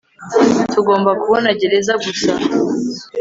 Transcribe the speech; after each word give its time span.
Tugomba 0.71 1.11
kubona 1.21 1.47
gereza 1.59 1.93
gusa 2.05 2.31